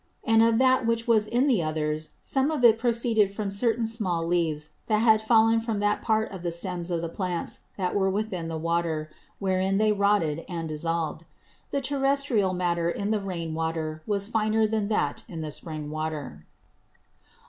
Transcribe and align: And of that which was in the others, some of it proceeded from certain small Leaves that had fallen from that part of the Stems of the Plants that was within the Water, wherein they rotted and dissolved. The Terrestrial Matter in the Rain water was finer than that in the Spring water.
And 0.23 0.41
of 0.41 0.57
that 0.57 0.87
which 0.87 1.07
was 1.07 1.27
in 1.27 1.45
the 1.45 1.61
others, 1.61 2.09
some 2.23 2.49
of 2.49 2.63
it 2.63 2.79
proceeded 2.79 3.29
from 3.31 3.51
certain 3.51 3.85
small 3.85 4.25
Leaves 4.25 4.69
that 4.87 4.97
had 5.03 5.21
fallen 5.21 5.59
from 5.59 5.77
that 5.79 6.01
part 6.01 6.31
of 6.31 6.41
the 6.41 6.51
Stems 6.51 6.89
of 6.89 7.03
the 7.03 7.07
Plants 7.07 7.65
that 7.77 7.93
was 7.95 8.11
within 8.11 8.47
the 8.47 8.57
Water, 8.57 9.11
wherein 9.37 9.77
they 9.77 9.91
rotted 9.91 10.43
and 10.49 10.67
dissolved. 10.67 11.23
The 11.69 11.81
Terrestrial 11.81 12.55
Matter 12.55 12.89
in 12.89 13.11
the 13.11 13.19
Rain 13.21 13.53
water 13.53 14.01
was 14.07 14.25
finer 14.25 14.65
than 14.65 14.87
that 14.87 15.21
in 15.27 15.41
the 15.41 15.51
Spring 15.51 15.91
water. 15.91 16.47